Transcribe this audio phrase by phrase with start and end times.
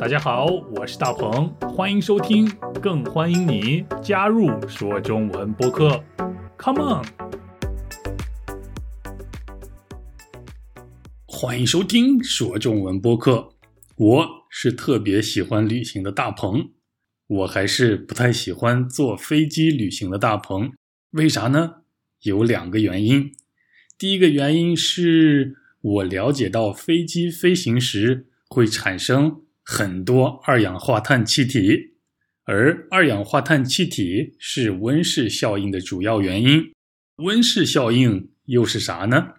[0.00, 0.46] 大家好，
[0.76, 2.48] 我是大鹏，欢迎收听，
[2.80, 6.04] 更欢迎你加入说中文播客。
[6.56, 7.04] Come on！
[11.26, 13.48] 欢迎收听说中文播客。
[13.96, 16.70] 我是特别喜欢旅行的大鹏，
[17.26, 20.70] 我还是不太喜欢坐飞机旅行的大鹏。
[21.10, 21.82] 为啥呢？
[22.22, 23.32] 有两个原因。
[23.98, 31.92] 第一个原因是我了解到飞机飞行时会产生很多二氧化碳气体，
[32.44, 36.72] 而二氧化碳气体是温室效应的主要原因。
[37.16, 39.34] 温室效应又是啥呢？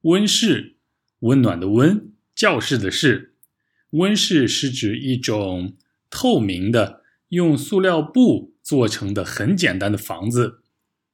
[0.00, 0.76] 温室，
[1.18, 3.34] 温暖的温，教室的室。
[3.90, 5.76] 温室是指一种
[6.08, 10.62] 透明的、用塑料布做成的很简单的房子。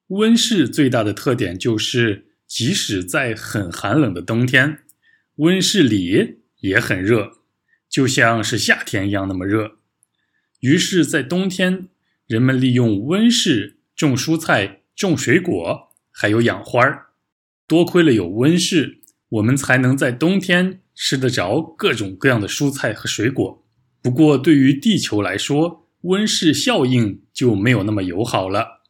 [0.07, 2.29] 温室最大的特点就是。
[2.45, 4.81] 即使在很寒冷的冬天，
[5.37, 7.39] 温室里也很热，
[7.93, 9.77] 就像是夏天一样那么热。
[10.61, 11.91] 于是，在冬天，
[12.27, 17.09] 人们利用温室种蔬菜、种水果，还有养花儿。
[17.69, 23.63] 多亏了有温室，我们才能在冬天吃得着各种各样的蔬菜和水果。
[24.01, 28.81] 不过，对于地球来说，温室效应就没有那么友好了。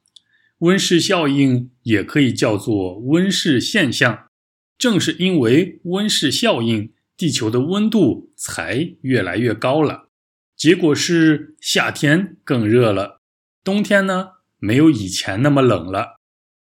[0.59, 4.27] 温室效应也可以叫做温室现象，
[4.79, 10.09] 正是因为温室效应，地球的温度才越来越高了。
[10.56, 13.20] 结果是夏天更热了，
[13.62, 16.17] 冬天呢没有以前那么冷了。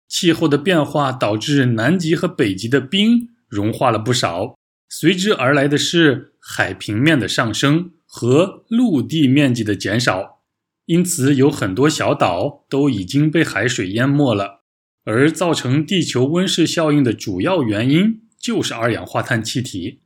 [0.09, 4.57] 气候的变化导致南极和北极的冰融化了不少，
[4.89, 10.41] 随之而来的是海平面的上升和陆地面积的减少。
[10.87, 14.65] 因此，有很多小岛都已经被海水淹没了，
[15.05, 20.01] 而造成地球温室效应的主要原因就是二氧化碳气体。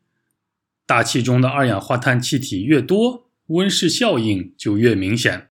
[0.87, 5.49] 大气中的二氧化碳气体越多，温室效应就越明显。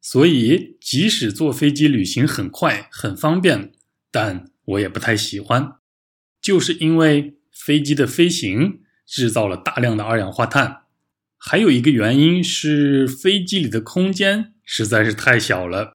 [0.00, 3.72] 所以，即使坐飞机旅行很快很方便，
[4.10, 5.74] 但我也不太喜欢，
[6.40, 10.82] 就是因为飞机的飞行制造了大量的二氧化碳。
[11.36, 14.54] 还有一个原因是飞机里的空间。
[14.70, 15.94] 实在是太小了，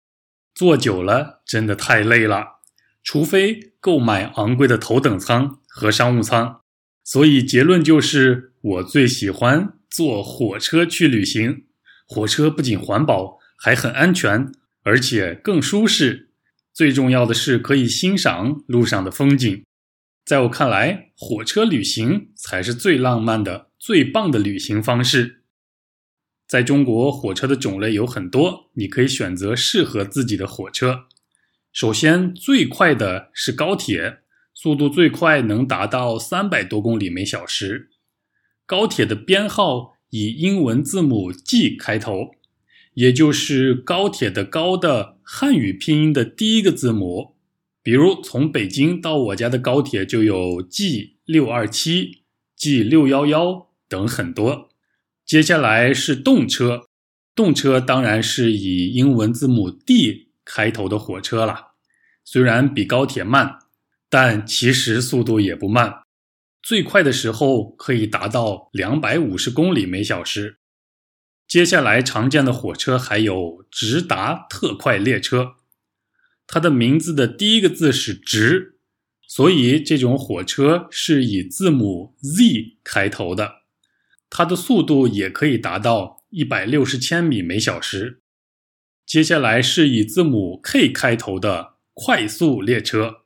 [0.55, 2.61] 坐久了真的太累了。
[3.03, 6.61] 除非购买昂贵的头等舱和商务舱。
[7.03, 11.65] 所以结论就是，我最喜欢坐火车去旅行。
[12.07, 14.49] 火车不仅环保，还很安全，
[14.83, 16.29] 而且更舒适。
[16.73, 19.65] 最重要的是可以欣赏路上的风景。
[20.25, 25.43] 在我看来，火车旅行才是最浪漫的、最棒的旅行方式。
[26.47, 31.07] 在中国，火车的种类有很多，你可以选择适合自己的火车。
[31.73, 34.19] 首先，最快的是高铁，
[34.53, 37.89] 速度最快能达到三百多公里每小时。
[38.65, 42.31] 高铁的编号以英文字母 G 开头，
[42.93, 47.35] 也就是高铁的“高”的汉语拼音的第一个字母。
[47.81, 52.23] 比如，从北京到我家的高铁就有 G 六二七、
[52.55, 54.69] G 六幺幺等很多。
[55.25, 56.87] 接下来是动车，
[57.35, 61.73] 动车当然是以英文字母 D 开头的火车了。
[62.23, 63.59] 虽然比高铁慢，
[64.09, 66.02] 但其实速度也不慢，
[66.63, 70.59] 最快的时候可以达到两百五十公里每小时。
[71.45, 75.55] 接下来常见的火车还有直达特快列车，
[76.47, 78.79] 它的名字的第一个字是“直”，
[79.27, 83.63] 所以这种火车是以字母 Z 开头的。
[84.29, 88.21] 它的速度也可以达到一百六十千米每小时。
[89.05, 93.22] 接下来是以字母 K 开头的快速列车，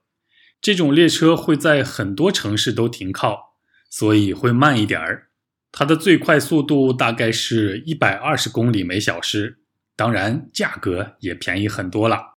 [0.60, 3.56] 这种列车会在很多城市都停靠，
[3.90, 5.30] 所以会慢一点儿。
[5.72, 9.60] 它的最快速度大概是一百二十公里每小时，
[9.96, 12.34] 当然价格也便宜很多了。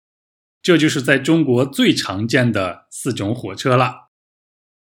[0.62, 4.10] 这就是在中国最常见的四种火车了。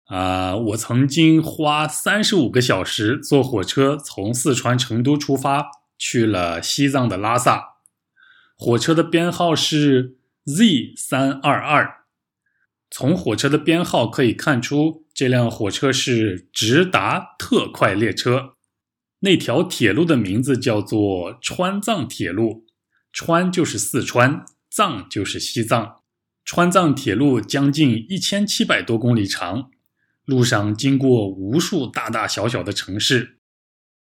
[0.06, 7.76] 啊，我曾经花三十五个小时坐火车从四川成都出发，去了西藏的拉萨。
[8.56, 11.99] 火车的编号是 Z 三二二。
[12.90, 18.54] 从火车的编号可以看出，这辆火车是直达特快列车。
[19.20, 22.66] 那条铁路的名字叫做川藏铁路，
[23.12, 26.00] 川就是四川，藏就是西藏。
[26.44, 29.70] 川藏铁路将近一千七百多公里长。
[30.24, 33.38] 路上经过无数大大小小的城市，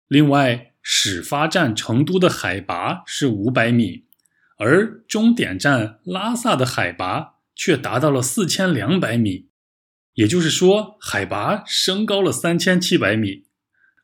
[0.08, 4.06] 另外始发站成都的海拔是五百米，
[4.58, 9.50] 而终点站拉萨的海拔却达到了四千两百米，
[10.14, 13.46] 也就是说海拔升高了三千七百米。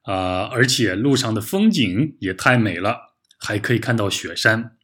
[0.04, 4.78] 啊、而且路上的风景也太美了，还可以看到雪山。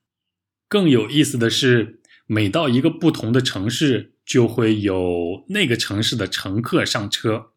[0.68, 7.54] 更有意思的是，每到一个不同的城市，就会有那个城市的乘客上车，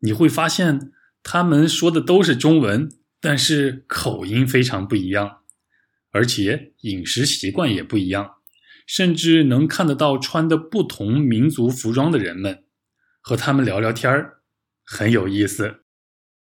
[0.00, 0.92] 你会发现
[1.22, 5.38] 他们说的都是中文，但是口音非常不一样，
[6.10, 8.34] 而且饮食习惯也不一样，
[8.86, 12.64] 甚至能看得到穿的不同民族服装的人们，
[13.20, 14.38] 和他们聊聊天儿，
[14.84, 15.80] 很有意思。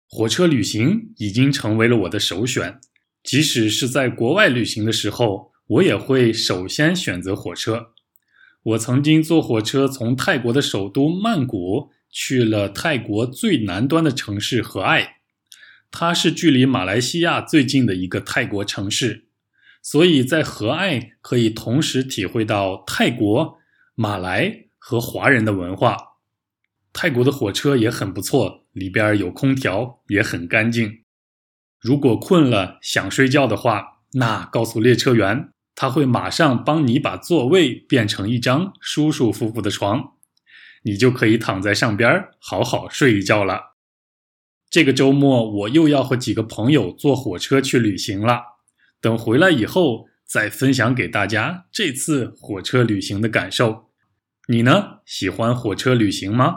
[0.07, 2.81] 火车旅行已经成为了我的首选，
[3.23, 7.93] 即使是在国外旅行的时候，我也会首先选择火车。
[8.63, 15.17] 我曾经坐火车从泰国的首都曼谷去了泰国最南端的城市和爱，
[15.91, 19.24] 它是距离马来西亚最近的一个泰国城市，
[19.85, 23.59] 所以在和爱可以同时体会到泰国、
[23.95, 25.99] 马来和华人的文化。
[26.95, 31.03] 泰国的火车也很不错，里边有空调，也很干净。
[31.79, 40.15] 如果困了想睡觉的话，那告诉列车员，他会马上帮你把座位变成一张舒舒服服的床，
[40.85, 43.75] 你就可以躺在上边好好睡一觉了。
[44.71, 48.54] 这个周末我又要和几个朋友坐火车去旅行了，
[49.05, 53.91] 等回来以后再分享给大家这次火车旅行的感受。
[54.49, 55.01] 你呢？
[55.05, 56.55] 喜欢火车旅行吗？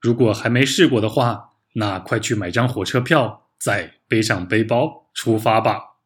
[0.00, 5.98] 如果还没试过的话，那快去买张火车票，再背上背包出发吧。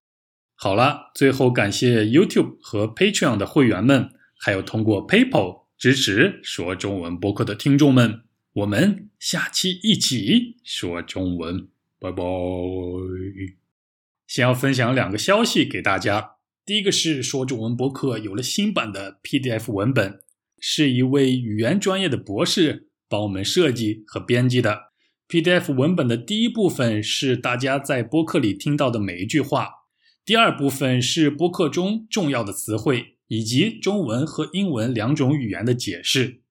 [0.56, 8.22] 好了，最后感谢 YouTube 和 Patreon 的会员们，还有通过 PayPal 支持说中文播客的听众们，
[8.52, 11.68] 我们下期一起说中文，
[12.00, 12.24] 拜拜。
[14.28, 16.32] 先要分享两个消息给大家，
[16.66, 20.20] 第一个是说中文播客有了新版的 PDF 文本，
[20.60, 22.90] 是一位语言专业的博士。
[23.08, 24.90] 帮我们设计和编辑的
[25.30, 29.70] PDF 文本的第一部分是大家在播客里听到的每一句话，
[30.26, 36.42] 第二部分是播客中重要的词汇以及中文和英文两种语言的解释，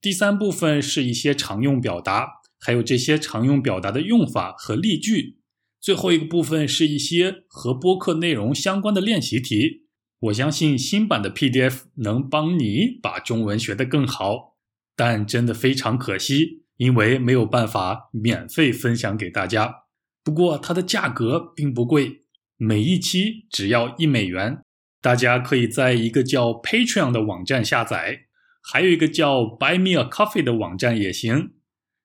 [0.00, 5.37] 第三部分是一些常用表达，还有这些常用表达的用法和例句，
[5.80, 9.86] 最后一个部分是一些和播客内容相关的练习题。
[10.20, 14.56] 我相信新版的 PDF 能帮你把中文学得更好。
[14.96, 19.84] 但真的非常可惜，因为没有办法免费分享给大家。
[20.24, 22.22] 不过它的价格并不贵，
[22.56, 24.58] 每一期只要一美元。
[25.00, 28.22] 大家可以在一个叫 Patreon 的网站下载，
[28.60, 31.52] 还有一个叫 Buy Me a Coffee 的网站也行。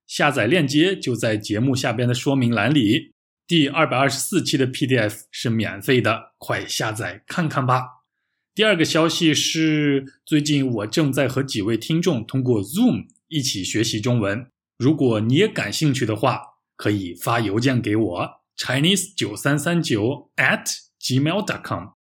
[0.06, 3.13] 下载链接就在节目下边的说明栏里。
[3.46, 8.04] 第二百二十四期的 PDF 是免费的，快下载看看吧。
[8.56, 14.48] 第二个消息是，最近我正在和几位听众通过 Zoom 一起学习中文。
[14.78, 16.42] 如果你也感兴趣的话，
[16.78, 20.66] 可以发邮件给我 chinese 九三三九 at
[21.02, 21.94] gmail dot com，